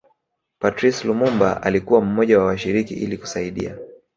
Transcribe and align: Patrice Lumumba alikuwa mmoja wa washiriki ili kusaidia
Patrice 0.59 1.03
Lumumba 1.07 1.61
alikuwa 1.63 2.01
mmoja 2.01 2.39
wa 2.39 2.45
washiriki 2.45 2.93
ili 2.93 3.17
kusaidia 3.17 3.77